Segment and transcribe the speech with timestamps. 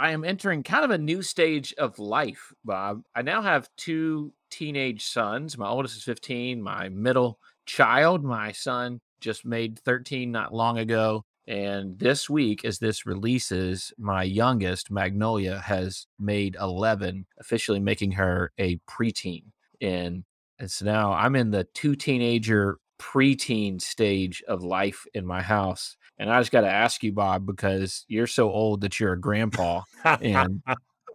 [0.00, 3.02] I am entering kind of a new stage of life, Bob.
[3.14, 5.58] I now have two teenage sons.
[5.58, 6.62] My oldest is 15.
[6.62, 11.26] My middle child, my son, just made 13 not long ago.
[11.46, 18.52] And this week, as this releases, my youngest, Magnolia, has made 11, officially making her
[18.56, 19.42] a preteen.
[19.82, 20.24] And,
[20.58, 25.98] and so now I'm in the two teenager preteen stage of life in my house.
[26.20, 29.20] And I just got to ask you, Bob, because you're so old that you're a
[29.20, 30.62] grandpa, and,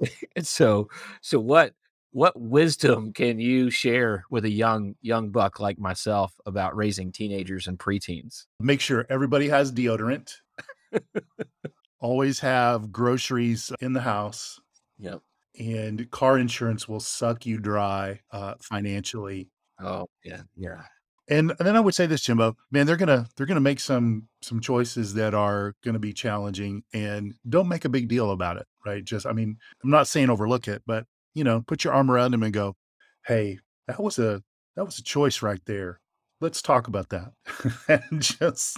[0.02, 0.90] and so
[1.22, 1.74] so what
[2.12, 7.68] what wisdom can you share with a young young buck like myself about raising teenagers
[7.68, 8.46] and preteens?
[8.60, 10.34] Make sure everybody has deodorant.
[12.00, 14.60] Always have groceries in the house.
[14.98, 15.22] Yep.
[15.60, 19.50] And car insurance will suck you dry uh, financially.
[19.80, 20.82] Oh yeah, yeah.
[21.28, 24.28] And, and then I would say this, Jimbo, man, they're gonna they're gonna make some
[24.42, 28.68] some choices that are gonna be challenging, and don't make a big deal about it,
[28.86, 29.04] right?
[29.04, 32.32] Just, I mean, I'm not saying overlook it, but you know, put your arm around
[32.32, 32.76] them and go,
[33.26, 34.44] hey, that was a
[34.76, 36.00] that was a choice right there.
[36.42, 37.32] Let's talk about that,
[37.88, 38.78] and just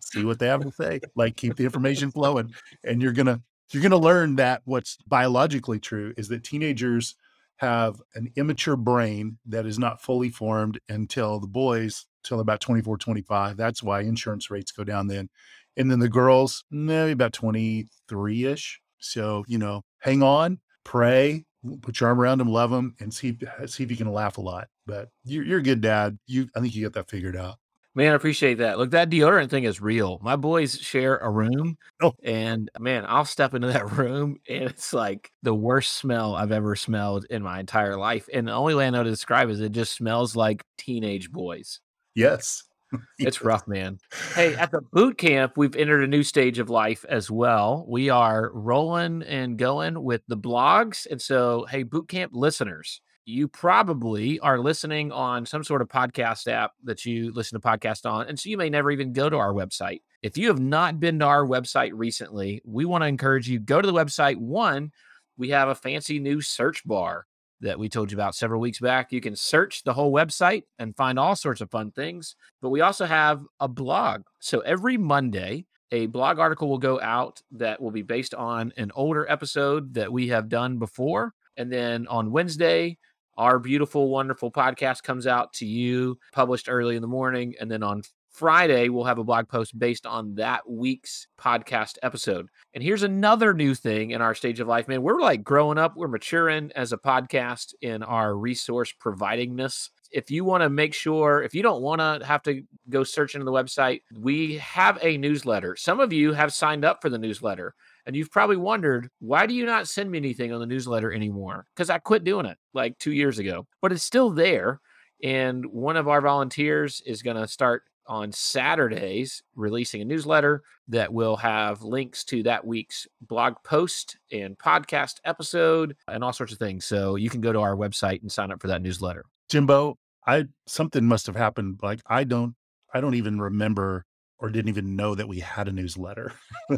[0.00, 1.00] see what they have to say.
[1.14, 6.14] Like, keep the information flowing, and you're gonna you're gonna learn that what's biologically true
[6.16, 7.16] is that teenagers
[7.58, 12.98] have an immature brain that is not fully formed until the boys till about 24
[12.98, 15.28] 25 that's why insurance rates go down then.
[15.76, 21.44] And then the girls maybe about 23ish so you know hang on pray
[21.82, 24.40] put your arm around them love them and see see if you can laugh a
[24.40, 24.68] lot.
[24.86, 26.18] But you're, you're a good dad.
[26.26, 27.56] You i think you got that figured out
[27.96, 28.76] Man, I appreciate that.
[28.76, 30.18] Look, that deodorant thing is real.
[30.20, 32.12] My boys share a room, oh.
[32.24, 36.74] and man, I'll step into that room, and it's like the worst smell I've ever
[36.74, 38.28] smelled in my entire life.
[38.32, 41.80] And the only way I know to describe is it just smells like teenage boys.
[42.16, 42.64] Yes.
[43.18, 43.98] it's rough, man.
[44.34, 47.84] Hey, at the boot camp, we've entered a new stage of life as well.
[47.88, 51.06] We are rolling and going with the blogs.
[51.08, 56.46] And so, hey, boot camp listeners, you probably are listening on some sort of podcast
[56.46, 58.26] app that you listen to podcast on.
[58.28, 60.02] And so you may never even go to our website.
[60.22, 63.80] If you have not been to our website recently, we want to encourage you go
[63.80, 64.36] to the website.
[64.36, 64.92] One,
[65.36, 67.26] we have a fancy new search bar
[67.60, 69.10] that we told you about several weeks back.
[69.10, 72.36] You can search the whole website and find all sorts of fun things.
[72.60, 74.22] But we also have a blog.
[74.38, 78.92] So every Monday, a blog article will go out that will be based on an
[78.94, 81.32] older episode that we have done before.
[81.56, 82.98] And then on Wednesday,
[83.36, 87.54] our beautiful, wonderful podcast comes out to you, published early in the morning.
[87.60, 92.48] And then on Friday, we'll have a blog post based on that week's podcast episode.
[92.74, 95.02] And here's another new thing in our stage of life, man.
[95.02, 99.90] We're like growing up, we're maturing as a podcast in our resource providingness.
[100.10, 103.36] If you want to make sure, if you don't want to have to go search
[103.36, 105.76] into the website, we have a newsletter.
[105.76, 107.74] Some of you have signed up for the newsletter.
[108.06, 111.66] And you've probably wondered, why do you not send me anything on the newsletter anymore?
[111.74, 114.80] Because I quit doing it like two years ago, but it's still there.
[115.22, 121.12] And one of our volunteers is going to start on Saturdays releasing a newsletter that
[121.12, 126.58] will have links to that week's blog post and podcast episode and all sorts of
[126.58, 126.84] things.
[126.84, 129.24] So you can go to our website and sign up for that newsletter.
[129.48, 131.80] Jimbo, I something must have happened.
[131.82, 132.54] Like I don't
[132.92, 134.04] I don't even remember
[134.44, 136.30] or didn't even know that we had a newsletter.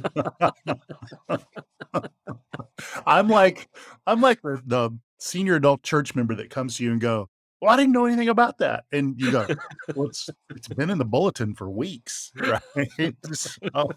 [3.05, 3.69] I'm like,
[4.07, 7.29] I'm like the, senior adult church member that comes to you and go,
[7.61, 8.85] well, I didn't know anything about that.
[8.93, 9.49] And you go,
[9.97, 13.17] well, it's, it's been in the bulletin for weeks, right?
[13.33, 13.97] so,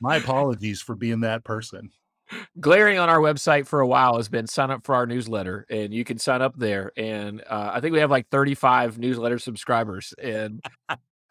[0.00, 1.90] my apologies for being that person.
[2.60, 5.92] Glaring on our website for a while has been sign up for our newsletter, and
[5.92, 6.92] you can sign up there.
[6.96, 10.62] And uh, I think we have like 35 newsletter subscribers, and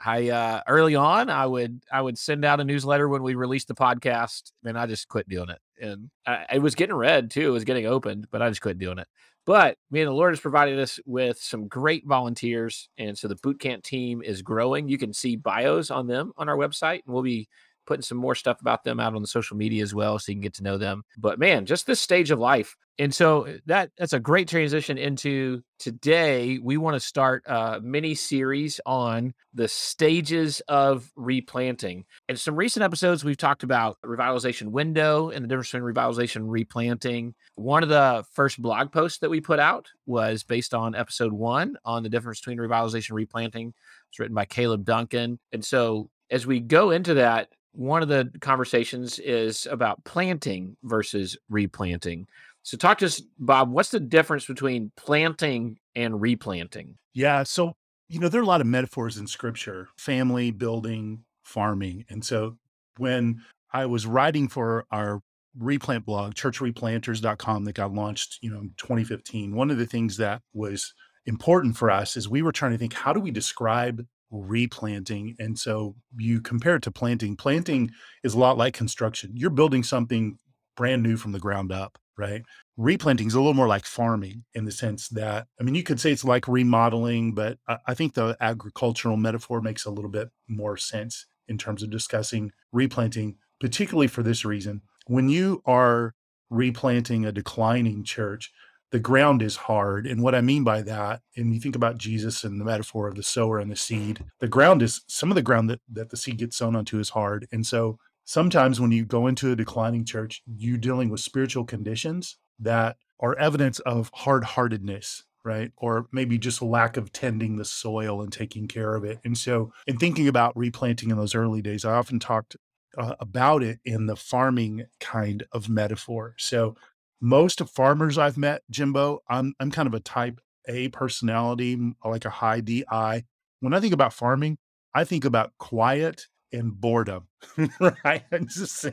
[0.04, 3.68] I uh early on I would I would send out a newsletter when we released
[3.68, 5.60] the podcast and I just quit doing it.
[5.80, 8.78] And I, it was getting read too, it was getting opened, but I just quit
[8.78, 9.08] doing it.
[9.48, 12.90] But me and the Lord has provided us with some great volunteers.
[12.98, 14.90] And so the boot camp team is growing.
[14.90, 17.48] You can see bios on them on our website, and we'll be
[17.88, 20.36] putting some more stuff about them out on the social media as well so you
[20.36, 21.04] can get to know them.
[21.18, 22.75] But man, just this stage of life.
[23.00, 26.60] And so uh, that that's a great transition into today.
[26.62, 32.06] We want to start a mini series on the stages of replanting.
[32.28, 36.51] In some recent episodes, we've talked about revitalization window and the difference between revitalization and
[36.51, 37.36] replanting.
[37.56, 41.78] One of the first blog posts that we put out was based on episode one
[41.86, 43.74] on the difference between revitalization and replanting.
[44.10, 45.40] It's written by Caleb Duncan.
[45.51, 51.38] And so as we go into that, one of the conversations is about planting versus
[51.48, 52.28] replanting.
[52.64, 53.70] So, talk to us, Bob.
[53.70, 56.98] What's the difference between planting and replanting?
[57.14, 57.44] Yeah.
[57.44, 57.76] So,
[58.10, 62.06] you know, there are a lot of metaphors in scripture family, building, farming.
[62.10, 62.58] And so,
[62.98, 65.22] when I was writing for our
[65.56, 70.42] replant blog, churchreplanters.com, that got launched, you know, in 2015, one of the things that
[70.54, 70.96] was
[71.28, 75.36] important for us is we were trying to think how do we describe replanting.
[75.40, 77.36] And so you compare it to planting.
[77.36, 77.92] Planting
[78.24, 79.32] is a lot like construction.
[79.36, 80.38] You're building something
[80.76, 82.44] brand new from the ground up, right?
[82.76, 86.00] Replanting is a little more like farming in the sense that, I mean, you could
[86.00, 90.30] say it's like remodeling, but I, I think the agricultural metaphor makes a little bit
[90.48, 94.82] more sense in terms of discussing replanting, particularly for this reason.
[95.08, 96.14] When you are
[96.50, 98.52] replanting a declining church,
[98.92, 100.07] the ground is hard.
[100.07, 103.16] And what I mean by that, and you think about Jesus and the metaphor of
[103.16, 106.18] the sower and the seed, the ground is some of the ground that, that the
[106.18, 107.48] seed gets sown onto is hard.
[107.51, 112.38] And so sometimes when you go into a declining church, you're dealing with spiritual conditions
[112.60, 115.72] that are evidence of hard heartedness, right?
[115.78, 119.19] Or maybe just lack of tending the soil and taking care of it.
[119.24, 122.56] And so, in thinking about replanting in those early days, I often talked
[122.98, 126.36] uh, about it in the farming kind of metaphor.
[126.38, 126.75] So,
[127.22, 132.25] most of farmers I've met, Jimbo, I'm I'm kind of a type A personality, like
[132.25, 133.24] a high DI.
[133.60, 134.58] When I think about farming,
[134.94, 137.28] I think about quiet and boredom.
[137.80, 138.24] right?
[138.31, 138.86] I'm just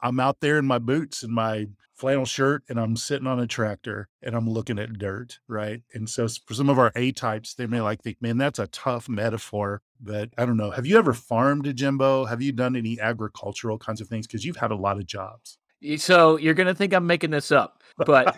[0.00, 3.46] I'm out there in my boots and my flannel shirt and I'm sitting on a
[3.46, 5.82] tractor and I'm looking at dirt, right?
[5.94, 8.66] And so for some of our A types, they may like think, man, that's a
[8.66, 9.80] tough metaphor.
[10.00, 10.70] But I don't know.
[10.72, 12.26] Have you ever farmed, Jimbo?
[12.26, 14.26] Have you done any agricultural kinds of things?
[14.26, 15.58] Because you've had a lot of jobs.
[15.98, 18.36] So you're gonna think I'm making this up, but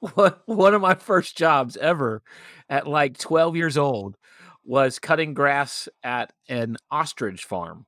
[0.46, 2.22] one of my first jobs ever
[2.68, 4.16] at like 12 years old
[4.64, 7.86] was cutting grass at an ostrich farm.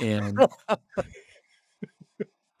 [0.00, 0.38] And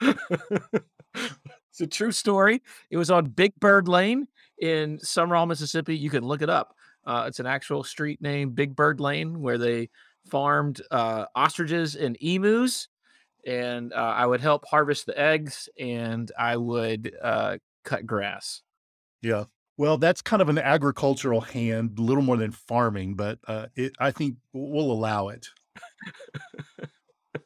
[0.00, 2.62] it's a true story.
[2.90, 4.26] It was on Big Bird Lane
[4.58, 5.96] in Sumrall, Mississippi.
[5.96, 6.74] You can look it up.
[7.04, 9.90] Uh, it's an actual street name, Big Bird Lane, where they
[10.30, 12.88] farmed uh, ostriches and emus
[13.46, 18.62] and uh, I would help harvest the eggs and I would uh, cut grass.
[19.20, 19.44] Yeah.
[19.78, 23.92] Well, that's kind of an agricultural hand, a little more than farming, but uh, it,
[23.98, 25.46] I think we'll allow it.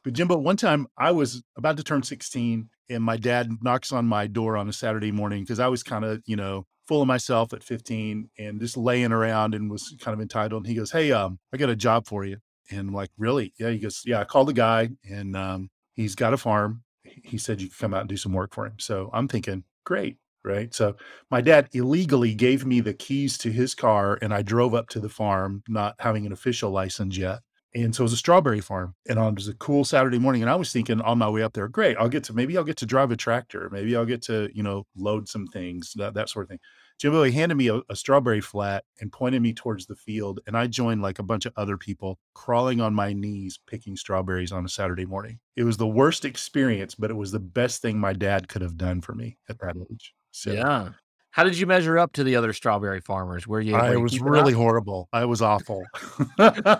[0.04, 4.06] but Jimbo, one time I was about to turn 16 and my dad knocks on
[4.06, 7.08] my door on a Saturday morning because I was kind of, you know, full of
[7.08, 10.64] myself at 15 and just laying around and was kind of entitled.
[10.64, 12.38] And he goes, Hey, um, I got a job for you.
[12.70, 13.54] And I'm like, really?
[13.58, 13.70] Yeah.
[13.70, 16.82] He goes, Yeah, I called the guy and um, He's got a farm.
[17.02, 18.74] He said you could come out and do some work for him.
[18.78, 20.72] So I'm thinking, great, right?
[20.74, 20.96] So
[21.30, 25.00] my dad illegally gave me the keys to his car and I drove up to
[25.00, 27.40] the farm, not having an official license yet.
[27.74, 28.94] And so it was a strawberry farm.
[29.08, 30.42] And on it was a cool Saturday morning.
[30.42, 32.64] And I was thinking on my way up there, great, I'll get to maybe I'll
[32.64, 33.68] get to drive a tractor.
[33.70, 36.60] Maybe I'll get to, you know, load some things, that, that sort of thing.
[36.98, 40.40] Jimbo, he handed me a, a, strawberry flat and pointed me towards the field.
[40.46, 44.50] And I joined like a bunch of other people crawling on my knees picking strawberries
[44.50, 45.38] on a Saturday morning.
[45.56, 48.78] It was the worst experience, but it was the best thing my dad could have
[48.78, 50.14] done for me at that age.
[50.30, 50.90] So, yeah.
[51.32, 53.46] How did you measure up to the other strawberry farmers?
[53.46, 53.74] Were you?
[53.74, 55.10] Were I you was really horrible.
[55.12, 55.84] I was awful.
[56.38, 56.78] the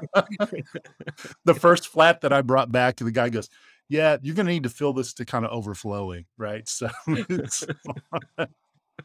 [1.60, 3.50] first flat that I brought back, the guy goes,
[3.90, 6.88] "Yeah, you're going to need to fill this to kind of overflowing, right?" So,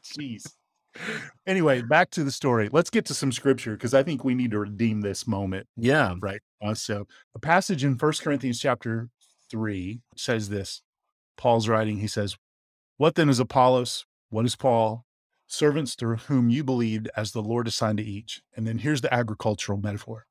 [0.02, 0.54] jeez
[1.48, 2.70] anyway, back to the story.
[2.72, 5.68] Let's get to some scripture because I think we need to redeem this moment.
[5.78, 6.16] Yeah.
[6.20, 6.42] Right.
[6.62, 9.10] Uh, so, a passage in First Corinthians chapter
[9.50, 10.82] 3 says this
[11.38, 12.38] Paul's writing, he says,
[12.98, 14.06] What then is Apollos?
[14.30, 15.06] What is Paul?
[15.48, 18.42] Servants through whom you believed as the Lord assigned to each.
[18.56, 20.26] And then here's the agricultural metaphor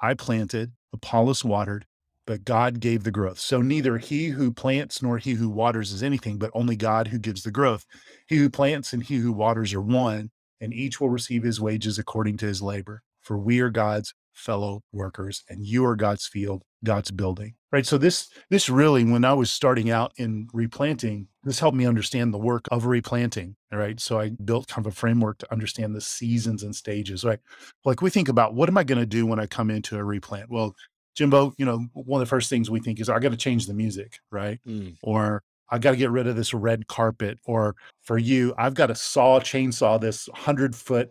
[0.00, 1.86] I planted, Apollos watered,
[2.26, 3.38] but God gave the growth.
[3.38, 7.18] So neither he who plants nor he who waters is anything, but only God who
[7.18, 7.84] gives the growth.
[8.26, 11.98] He who plants and he who waters are one, and each will receive his wages
[11.98, 13.02] according to his labor.
[13.20, 17.54] For we are God's fellow workers, and you are God's field, God's building.
[17.72, 17.86] Right.
[17.86, 22.32] So this this really, when I was starting out in replanting, this helped me understand
[22.32, 23.56] the work of replanting.
[23.72, 23.98] Right.
[23.98, 27.24] So I built kind of a framework to understand the seasons and stages.
[27.24, 27.40] Right.
[27.84, 30.04] Like we think about what am I going to do when I come into a
[30.04, 30.50] replant?
[30.50, 30.74] Well,
[31.14, 33.66] Jimbo, you know, one of the first things we think is I got to change
[33.66, 34.58] the music, right?
[34.66, 34.96] Mm.
[35.02, 37.38] Or I got to get rid of this red carpet.
[37.44, 41.10] Or for you, I've got to saw chainsaw this hundred foot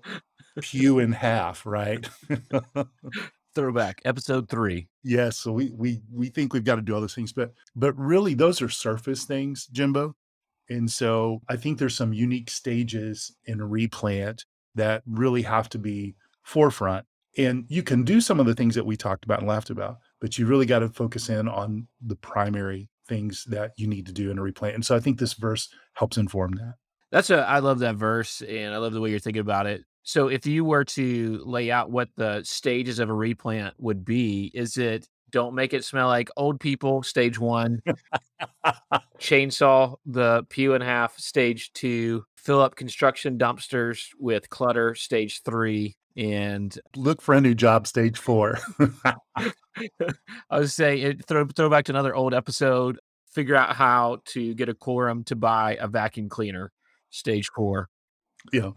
[0.62, 2.08] pew in half, right?
[3.56, 4.88] Throwback episode three.
[5.04, 5.38] yes.
[5.38, 8.34] So we we we think we've got to do all those things, but but really
[8.34, 10.16] those are surface things, Jimbo.
[10.70, 14.46] And so I think there's some unique stages in replant
[14.76, 17.06] that really have to be forefront.
[17.38, 19.98] And you can do some of the things that we talked about and laughed about,
[20.22, 24.14] but you really got to focus in on the primary things that you need to
[24.14, 24.76] do in a replant.
[24.76, 26.76] And so I think this verse helps inform that.
[27.12, 29.84] That's a I love that verse and I love the way you're thinking about it.
[30.04, 34.52] So if you were to lay out what the stages of a replant would be,
[34.54, 37.82] is it don't make it smell like old people, stage one,
[39.20, 45.96] chainsaw the pew in half, stage two, fill up construction dumpsters with clutter, stage three,
[46.16, 48.60] and Look for a new job, stage four.
[49.36, 49.52] I
[50.52, 53.00] was say it throw throw back to another old episode,
[53.32, 56.72] figure out how to get a quorum to buy a vacuum cleaner,
[57.10, 57.90] stage four,
[58.52, 58.72] yeah.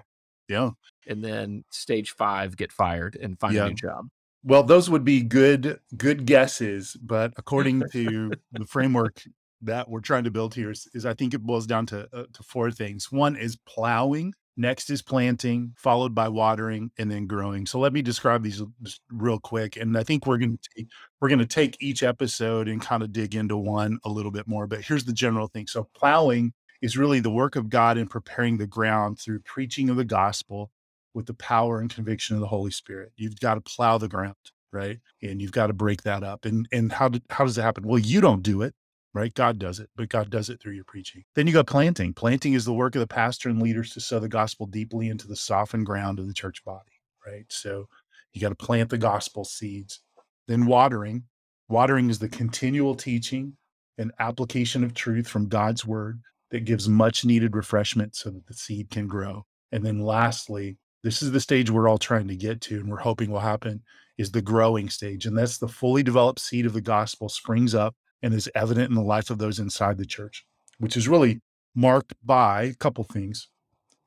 [0.48, 0.70] Yeah.
[1.06, 3.66] and then stage five, get fired and find Yeah.
[3.66, 4.06] a new job.
[4.46, 9.20] Well, those would be good good guesses, but according to the framework
[9.62, 12.24] that we're trying to build here is, is I think it boils down to uh,
[12.32, 13.10] to four things.
[13.10, 17.66] One is plowing, next is planting, followed by watering, and then growing.
[17.66, 18.62] So let me describe these
[19.10, 20.84] real quick, and I think we're going to
[21.20, 24.46] we're going to take each episode and kind of dig into one a little bit
[24.46, 24.68] more.
[24.68, 25.66] But here's the general thing.
[25.66, 29.96] So plowing is really the work of God in preparing the ground through preaching of
[29.96, 30.70] the gospel
[31.16, 33.10] with the power and conviction of the Holy Spirit.
[33.16, 34.36] You've got to plow the ground,
[34.70, 34.98] right?
[35.22, 36.44] And you've got to break that up.
[36.44, 37.88] And and how did how does it happen?
[37.88, 38.74] Well, you don't do it,
[39.14, 39.32] right?
[39.32, 41.24] God does it, but God does it through your preaching.
[41.34, 42.12] Then you got planting.
[42.12, 45.26] Planting is the work of the pastor and leaders to sow the gospel deeply into
[45.26, 47.46] the softened ground of the church body, right?
[47.48, 47.88] So
[48.34, 50.00] you got to plant the gospel seeds.
[50.46, 51.24] Then watering.
[51.68, 53.56] Watering is the continual teaching
[53.96, 56.20] and application of truth from God's word
[56.50, 59.46] that gives much needed refreshment so that the seed can grow.
[59.72, 62.98] And then lastly, this is the stage we're all trying to get to and we're
[62.98, 63.80] hoping will happen
[64.18, 65.24] is the growing stage.
[65.24, 67.94] And that's the fully developed seed of the gospel springs up
[68.24, 70.44] and is evident in the life of those inside the church,
[70.78, 71.40] which is really
[71.76, 73.46] marked by a couple things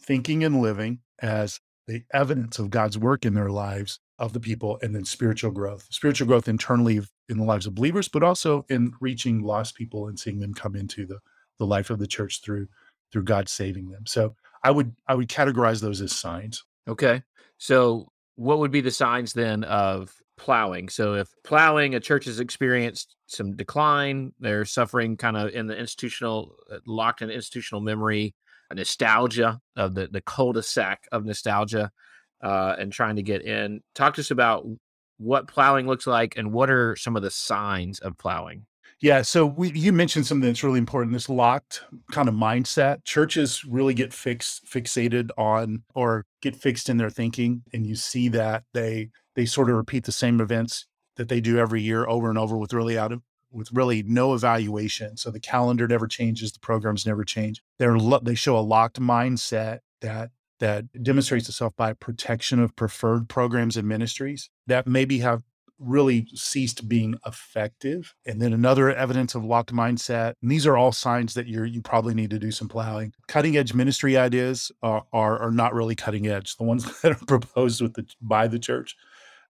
[0.01, 4.77] thinking and living as the evidence of God's work in their lives of the people,
[4.81, 5.87] and then spiritual growth.
[5.91, 10.19] Spiritual growth internally in the lives of believers, but also in reaching lost people and
[10.19, 11.19] seeing them come into the,
[11.59, 12.67] the life of the church through
[13.11, 14.05] through God saving them.
[14.05, 16.65] So I would I would categorize those as signs.
[16.89, 17.21] Okay.
[17.59, 20.89] So, what would be the signs then of plowing?
[20.89, 25.77] So, if plowing, a church has experienced some decline, they're suffering kind of in the
[25.77, 28.33] institutional, uh, locked in institutional memory,
[28.73, 31.91] nostalgia of the, the cul-de-sac of nostalgia
[32.43, 33.81] uh, and trying to get in.
[33.95, 34.65] Talk to us about
[35.17, 38.65] what plowing looks like and what are some of the signs of plowing?
[39.01, 41.13] Yeah, so we, you mentioned something that's really important.
[41.13, 43.05] This locked kind of mindset.
[43.05, 48.27] Churches really get fixed, fixated on, or get fixed in their thinking, and you see
[48.29, 52.29] that they they sort of repeat the same events that they do every year over
[52.29, 55.15] and over with really out of with really no evaluation.
[55.15, 57.61] So the calendar never changes, the programs never change.
[57.77, 63.29] They're lo- they show a locked mindset that that demonstrates itself by protection of preferred
[63.29, 65.43] programs and ministries that maybe have
[65.79, 68.13] really ceased being effective.
[68.25, 70.33] And then another evidence of locked mindset.
[70.41, 73.13] And these are all signs that you're you probably need to do some plowing.
[73.27, 76.55] Cutting edge ministry ideas are are, are not really cutting edge.
[76.57, 78.95] The ones that are proposed with the by the church,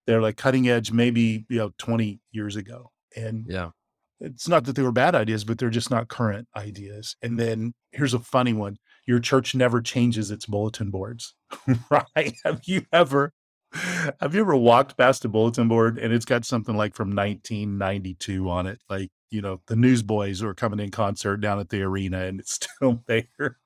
[0.05, 2.91] they're like cutting edge maybe you know 20 years ago.
[3.15, 3.71] And Yeah.
[4.19, 7.15] it's not that they were bad ideas, but they're just not current ideas.
[7.21, 8.77] And then here's a funny one.
[9.07, 11.33] Your church never changes its bulletin boards.
[11.89, 12.35] right?
[12.45, 13.33] Have you ever
[13.73, 18.49] have you ever walked past a bulletin board and it's got something like from 1992
[18.49, 18.81] on it?
[18.89, 22.53] Like, you know, the newsboys are coming in concert down at the arena and it's
[22.75, 23.57] still there.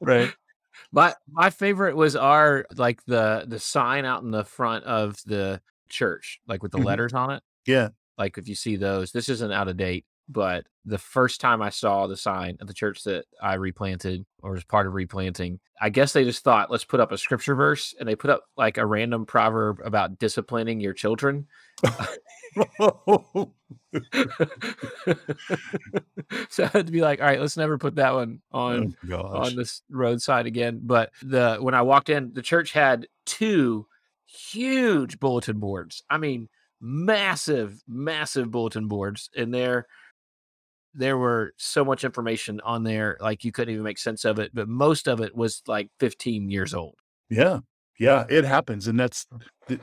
[0.00, 0.32] right.
[0.92, 5.60] My my favorite was our like the the sign out in the front of the
[5.88, 6.84] church, like with the Mhm.
[6.84, 7.42] letters on it.
[7.66, 7.90] Yeah.
[8.18, 11.70] Like if you see those, this isn't out of date, but the first time I
[11.70, 15.90] saw the sign at the church that I replanted or was part of replanting, I
[15.90, 18.78] guess they just thought, let's put up a scripture verse, and they put up like
[18.78, 21.46] a random proverb about disciplining your children.
[26.48, 28.96] so I had to be like, all right, let's never put that one oh on
[29.10, 30.80] oh on this roadside again.
[30.82, 33.86] But the when I walked in, the church had two
[34.26, 36.02] huge bulletin boards.
[36.08, 36.48] I mean,
[36.80, 39.86] massive, massive bulletin boards, and there
[40.94, 44.52] there were so much information on there, like you couldn't even make sense of it.
[44.54, 46.96] But most of it was like 15 years old.
[47.30, 47.60] Yeah.
[47.98, 49.24] Yeah, it happens and that's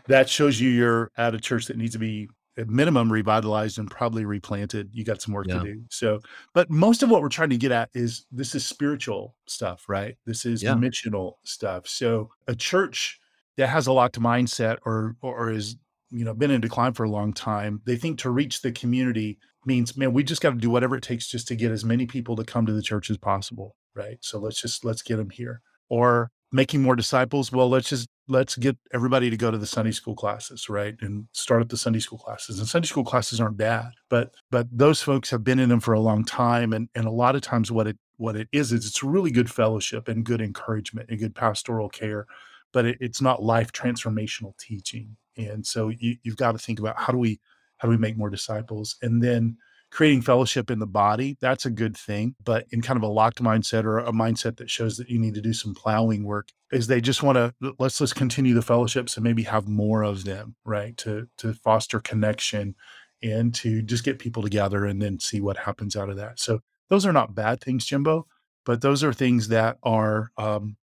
[0.08, 2.28] that shows you you're at a church that needs to be
[2.58, 4.90] at minimum revitalized and probably replanted.
[4.92, 5.60] You got some work Yeah.
[5.60, 5.84] to do.
[5.90, 6.20] So,
[6.54, 10.18] but most of what we're trying to get at is this is spiritual stuff, right?
[10.26, 10.74] This is Yeah.
[10.76, 11.88] missional stuff.
[11.88, 13.20] So, a church
[13.56, 15.78] that has a locked mindset or or is
[16.12, 19.40] you know been in decline for a long time, they think to reach the community
[19.66, 22.06] means, man, we just got to do whatever it takes just to get as many
[22.06, 24.18] people to come to the church as possible, right?
[24.22, 25.62] So let's just let's get them here.
[25.90, 29.92] Or making more disciples, well, let's just let's get everybody to go to the Sunday
[29.92, 30.96] school classes, right?
[31.02, 32.60] And start up the Sunday school classes.
[32.60, 35.94] And Sunday school classes aren't bad, but but those folks have been in them for
[35.94, 36.74] a long time.
[36.74, 39.50] And and a lot of times what it what it is is it's really good
[39.50, 42.28] fellowship and good encouragement and good pastoral care,
[42.72, 45.18] but it, it's not life transformational teaching.
[45.38, 47.40] And so you, you've got to think about how do we
[47.78, 48.96] how do we make more disciples?
[49.02, 49.58] And then
[49.90, 52.36] creating fellowship in the body, that's a good thing.
[52.44, 55.34] But in kind of a locked mindset or a mindset that shows that you need
[55.34, 59.18] to do some plowing work, is they just want to let's just continue the fellowships
[59.18, 60.96] and maybe have more of them, right?
[60.98, 62.76] To to foster connection
[63.24, 66.40] and to just get people together and then see what happens out of that.
[66.40, 66.60] So
[66.90, 68.26] those are not bad things, Jimbo,
[68.66, 70.78] but those are things that are um,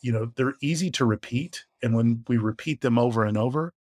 [0.00, 1.64] you know, they're easy to repeat.
[1.82, 3.72] And when we repeat them over and over,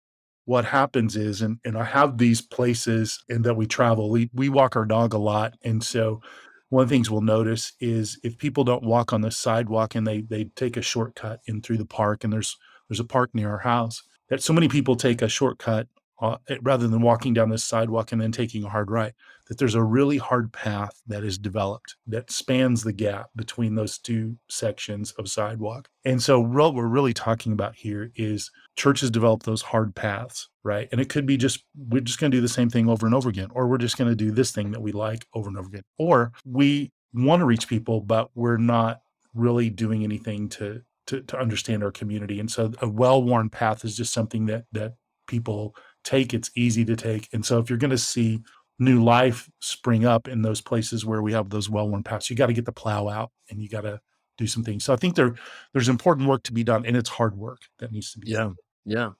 [0.46, 4.48] what happens is, and, and I have these places and that we travel, we, we
[4.48, 5.54] walk our dog a lot.
[5.64, 6.22] And so
[6.70, 10.06] one of the things we'll notice is if people don't walk on the sidewalk and
[10.06, 12.56] they they take a shortcut in through the park, and there's
[12.88, 15.88] there's a park near our house, that so many people take a shortcut
[16.20, 19.12] uh, rather than walking down this sidewalk and then taking a hard right,
[19.48, 23.98] that there's a really hard path that is developed that spans the gap between those
[23.98, 25.88] two sections of sidewalk.
[26.04, 30.88] And so, what we're really talking about here is churches develop those hard paths, right?
[30.90, 33.14] And it could be just, we're just going to do the same thing over and
[33.14, 35.58] over again, or we're just going to do this thing that we like over and
[35.58, 35.84] over again.
[35.98, 39.00] Or we want to reach people, but we're not
[39.34, 42.40] really doing anything to, to, to understand our community.
[42.40, 44.94] And so a well-worn path is just something that, that
[45.26, 45.74] people
[46.06, 46.32] take.
[46.32, 47.28] It's easy to take.
[47.32, 48.40] And so if you're going to see
[48.78, 52.46] new life spring up in those places where we have those well-worn paths, you got
[52.46, 54.00] to get the plow out and you got to
[54.38, 54.84] do some things.
[54.84, 55.34] So I think there,
[55.72, 58.38] there's important work to be done and it's hard work that needs to be Yeah.
[58.38, 58.56] done.
[58.84, 59.10] Yeah.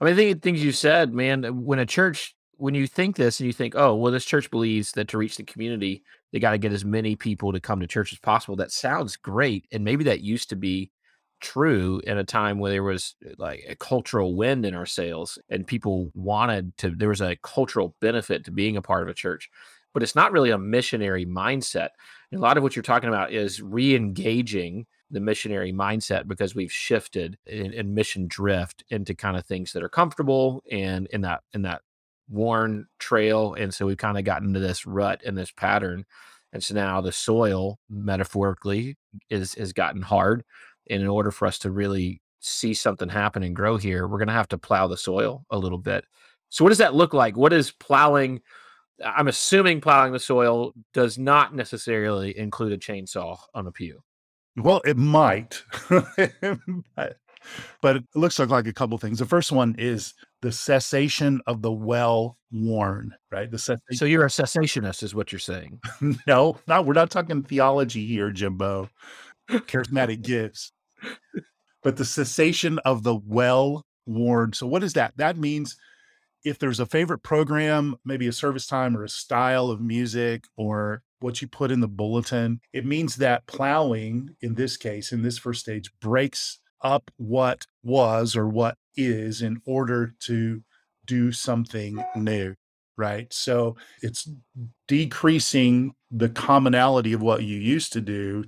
[0.00, 3.16] I mean, I think things you said, man, uh, when a church, when you think
[3.16, 6.40] this and you think, oh, well, this church believes that to reach the community, they
[6.40, 8.56] got to get as many people to come to church as possible.
[8.56, 9.66] That sounds great.
[9.72, 10.90] And maybe that used to be
[11.40, 15.38] true in a time where there was uh, like a cultural wind in our sails
[15.48, 19.14] and people wanted to, there was a cultural benefit to being a part of a
[19.14, 19.50] church.
[19.92, 21.90] But it's not really a missionary mindset.
[22.30, 26.54] And a lot of what you're talking about is re engaging the missionary mindset because
[26.54, 31.20] we've shifted in, in, mission drift into kind of things that are comfortable and in
[31.20, 31.82] that in that
[32.28, 36.04] worn trail and so we've kind of gotten into this rut and this pattern
[36.52, 38.96] and so now the soil metaphorically
[39.30, 40.42] is has gotten hard
[40.90, 44.28] and in order for us to really see something happen and grow here we're going
[44.28, 46.04] to have to plow the soil a little bit
[46.48, 48.40] so what does that look like what is plowing
[49.04, 54.00] i'm assuming plowing the soil does not necessarily include a chainsaw on a pew
[54.56, 59.18] well, it might, but, it looks like, like a couple things.
[59.18, 63.50] The first one is the cessation of the well worn, right?
[63.50, 63.58] The.
[63.58, 65.78] So you're a cessationist, is what you're saying?
[66.26, 68.88] no, no, we're not talking theology here, Jimbo.
[69.50, 70.72] Charismatic gifts,
[71.82, 74.52] but the cessation of the well worn.
[74.52, 75.16] So what is that?
[75.16, 75.76] That means
[76.44, 81.02] if there's a favorite program, maybe a service time or a style of music or
[81.20, 85.38] what you put in the bulletin, it means that plowing, in this case, in this
[85.38, 90.62] first stage, breaks up what was or what is in order to
[91.04, 92.54] do something new,
[92.96, 93.32] right?
[93.32, 94.28] So it's
[94.86, 98.44] decreasing the commonality of what you used to do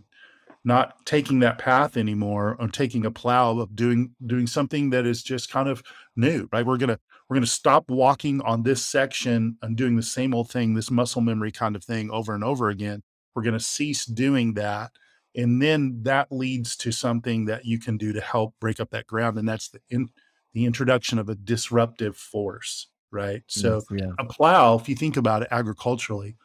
[0.68, 5.22] not taking that path anymore or taking a plow of doing doing something that is
[5.22, 5.82] just kind of
[6.14, 6.64] new right?
[6.64, 10.74] We're gonna we're gonna stop walking on this section and doing the same old thing
[10.74, 13.02] this muscle memory kind of thing over and over again.
[13.34, 14.92] We're gonna cease doing that
[15.34, 19.06] and then that leads to something that you can do to help break up that
[19.06, 20.10] ground and that's the in,
[20.52, 23.42] the introduction of a disruptive force right?
[23.46, 24.10] So yeah.
[24.18, 26.36] a plow if you think about it agriculturally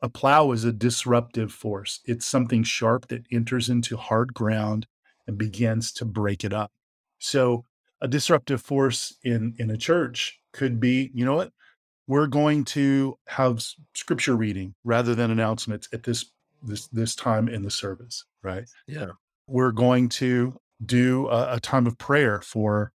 [0.00, 2.00] a plow is a disruptive force.
[2.04, 4.86] It's something sharp that enters into hard ground
[5.26, 6.70] and begins to break it up.
[7.18, 7.64] So,
[8.00, 11.52] a disruptive force in in a church could be, you know what?
[12.06, 13.62] We're going to have
[13.94, 16.26] scripture reading rather than announcements at this
[16.62, 18.64] this this time in the service, right?
[18.86, 19.12] Yeah.
[19.46, 22.92] We're going to do a, a time of prayer for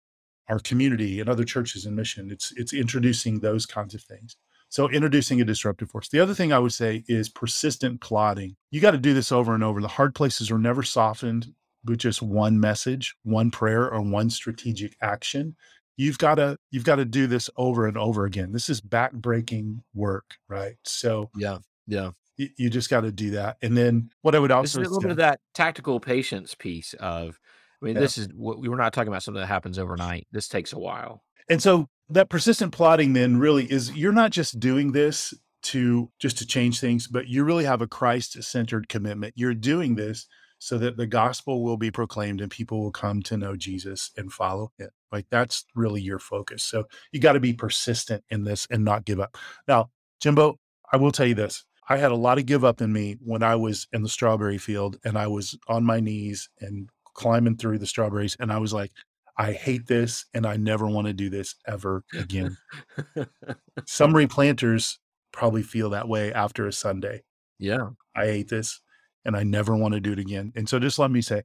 [0.49, 2.31] our community and other churches and mission.
[2.31, 4.35] It's it's introducing those kinds of things.
[4.73, 6.09] So introducing a disruptive force.
[6.09, 8.55] The other thing I would say is persistent plotting.
[8.71, 9.79] You got to do this over and over.
[9.79, 11.53] The hard places are never softened
[11.85, 15.55] with just one message, one prayer, or one strategic action.
[15.95, 18.51] you've got to you've got to do this over and over again.
[18.51, 20.73] This is backbreaking work, right?
[20.85, 22.09] So yeah, yeah.
[22.37, 23.57] You, you just got to do that.
[23.61, 25.99] And then what I would also say is a little say, bit of that tactical
[25.99, 27.39] patience piece of
[27.79, 28.01] I mean, yeah.
[28.01, 30.25] this is what we are not talking about something that happens overnight.
[30.31, 31.21] This takes a while.
[31.49, 36.37] And so that persistent plotting then really is you're not just doing this to just
[36.39, 39.33] to change things, but you really have a Christ centered commitment.
[39.35, 40.27] You're doing this
[40.59, 44.31] so that the gospel will be proclaimed and people will come to know Jesus and
[44.31, 44.91] follow it.
[45.11, 46.63] Like that's really your focus.
[46.63, 49.37] So you got to be persistent in this and not give up.
[49.67, 49.89] Now,
[50.21, 50.57] Jimbo,
[50.91, 51.65] I will tell you this.
[51.89, 54.57] I had a lot of give up in me when I was in the strawberry
[54.57, 58.37] field and I was on my knees and climbing through the strawberries.
[58.39, 58.91] And I was like,
[59.37, 62.55] I hate this and I never want to do this ever again.
[63.85, 64.97] Some replanters
[65.31, 67.23] probably feel that way after a Sunday.
[67.57, 67.89] Yeah.
[68.15, 68.79] I hate this
[69.25, 70.53] and I never want to do it again.
[70.55, 71.43] And so just let me say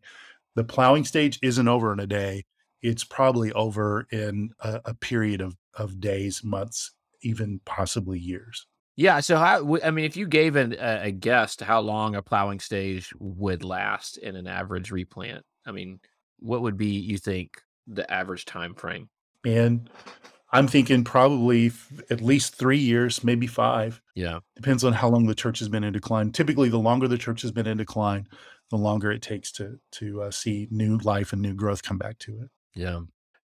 [0.55, 2.45] the plowing stage isn't over in a day.
[2.83, 8.67] It's probably over in a, a period of, of days, months, even possibly years.
[8.97, 9.21] Yeah.
[9.21, 12.23] So, how, I mean, if you gave an, a, a guess to how long a
[12.23, 16.01] plowing stage would last in an average replant, I mean,
[16.41, 19.09] what would be, you think, the average time frame?
[19.45, 19.89] And
[20.53, 21.73] I'm thinking probably
[22.11, 24.01] at least three years, maybe five.
[24.15, 24.41] Yeah.
[24.57, 26.33] Depends on how long the church has been in decline.
[26.33, 28.27] Typically, the longer the church has been in decline,
[28.71, 32.19] the longer it takes to to uh, see new life and new growth come back
[32.21, 32.51] to it.
[32.75, 33.01] Yeah.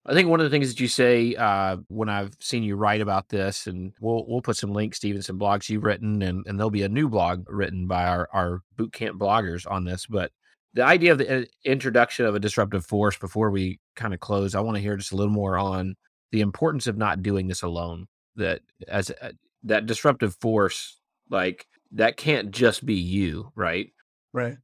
[0.07, 3.01] I think one of the things that you say uh, when I've seen you write
[3.01, 6.47] about this, and we'll we'll put some links to even some blogs you've written, and,
[6.47, 10.07] and there'll be a new blog written by our, our boot camp bloggers on this.
[10.07, 10.31] But
[10.75, 14.55] the idea of the uh, introduction of a disruptive force before we kind of close,
[14.55, 15.97] I want to hear just a little more on
[16.33, 18.07] the importance of not doing this alone.
[18.37, 19.33] That as a,
[19.65, 23.93] that disruptive force, like that can't just be you, right?
[24.33, 24.57] Right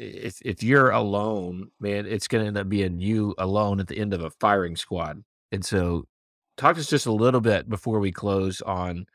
[0.00, 3.98] if if you're alone, man, it's going to end up being you alone at the
[3.98, 5.22] end of a firing squad.
[5.52, 6.06] And so,
[6.56, 9.06] talk to us just a little bit before we close on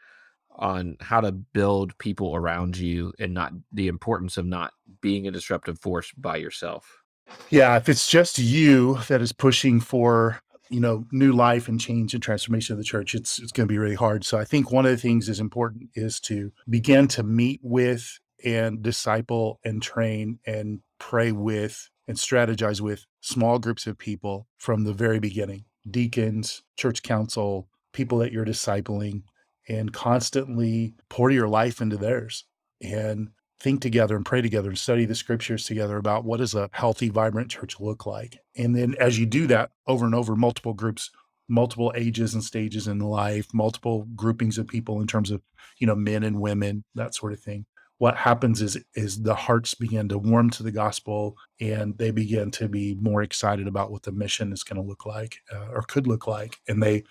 [0.57, 5.31] on how to build people around you and not the importance of not being a
[5.31, 7.03] disruptive force by yourself.
[7.49, 12.13] Yeah, if it's just you that is pushing for you know new life and change
[12.13, 14.23] and transformation of the church, it's it's going to be really hard.
[14.25, 18.19] So I think one of the things is important is to begin to meet with
[18.43, 24.83] and disciple and train and pray with and strategize with small groups of people from
[24.83, 29.21] the very beginning deacons, church council, people that you're discipling,
[29.67, 32.45] and constantly pour your life into theirs
[32.81, 36.69] and think together and pray together and study the scriptures together about what does a
[36.73, 38.37] healthy vibrant church look like.
[38.57, 41.11] And then as you do that over and over multiple groups
[41.47, 45.41] multiple ages and stages in life multiple groupings of people in terms of
[45.77, 47.65] you know men and women that sort of thing
[47.97, 52.49] what happens is is the hearts begin to warm to the gospel and they begin
[52.49, 55.83] to be more excited about what the mission is going to look like uh, or
[55.83, 57.03] could look like and they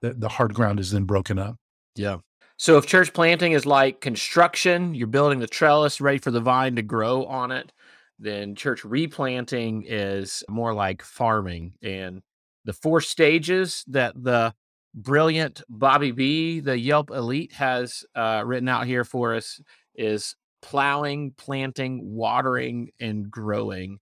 [0.00, 1.56] the, the hard ground is then broken up.
[1.94, 2.18] Yeah
[2.56, 6.76] so if church planting is like construction you're building the trellis ready for the vine
[6.76, 7.72] to grow on it
[8.18, 12.22] then church replanting is more like farming and
[12.64, 14.52] the four stages that the
[14.94, 19.60] brilliant bobby b the yelp elite has uh, written out here for us
[19.94, 24.00] is plowing, planting, watering, and growing.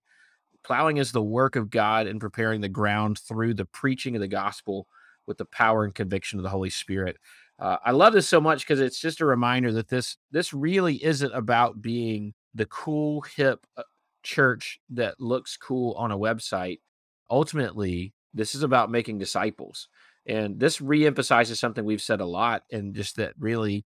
[0.63, 4.27] Plowing is the work of God in preparing the ground through the preaching of the
[4.27, 4.87] gospel
[5.27, 7.17] with the power and conviction of the Holy Spirit.
[7.57, 11.03] Uh, I love this so much because it's just a reminder that this this really
[11.03, 13.83] isn't about being the cool hip uh,
[14.23, 16.79] church that looks cool on a website.
[17.29, 19.87] Ultimately, this is about making disciples.
[20.27, 23.85] And this reemphasizes something we've said a lot, and just that really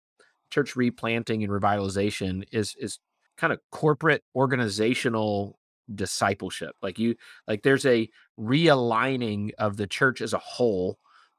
[0.52, 3.00] church replanting and revitalization is is
[3.38, 5.60] kind of corporate organizational
[5.94, 7.16] discipleship like you
[7.48, 10.98] like there's a realigning of the church as a whole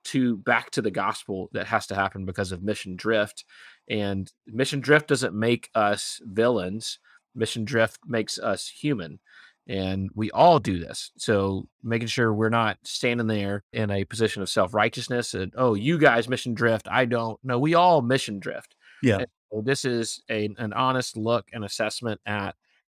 [0.08, 3.44] to back to the gospel that has to happen because of mission drift.
[3.88, 6.98] And mission drift doesn't make us villains.
[7.34, 9.20] Mission drift makes us human.
[9.66, 11.12] And we all do this.
[11.18, 15.98] So making sure we're not standing there in a position of self-righteousness and oh you
[15.98, 16.88] guys mission drift.
[16.90, 17.38] I don't.
[17.42, 18.74] No we all mission drift.
[19.02, 19.24] Yeah.
[19.52, 22.54] So this is a, an honest look and assessment at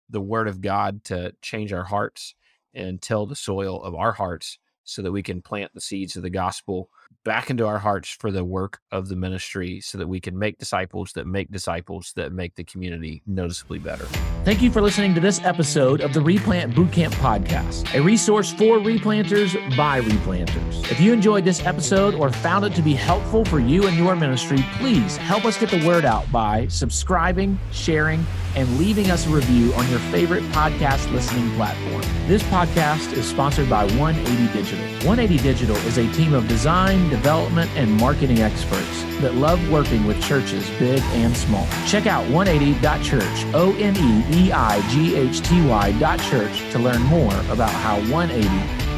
[0.09, 2.35] the word of God to change our hearts
[2.73, 6.23] and till the soil of our hearts so that we can plant the seeds of
[6.23, 6.89] the gospel
[7.23, 10.57] back into our hearts for the work of the ministry so that we can make
[10.57, 14.05] disciples that make disciples that make the community noticeably better.
[14.43, 18.79] Thank you for listening to this episode of the Replant Bootcamp Podcast, a resource for
[18.79, 20.91] replanters by replanters.
[20.91, 24.15] If you enjoyed this episode or found it to be helpful for you and your
[24.15, 29.29] ministry, please help us get the word out by subscribing, sharing, and leaving us a
[29.29, 32.01] review on your favorite podcast listening platform.
[32.27, 34.85] This podcast is sponsored by 180 Digital.
[35.07, 40.21] 180 Digital is a team of design, development, and marketing experts that love working with
[40.21, 41.67] churches big and small.
[41.85, 47.33] Check out 180.church, O N E E I G H T Y.church to learn more
[47.49, 48.47] about how 180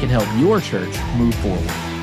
[0.00, 1.93] can help your church move forward.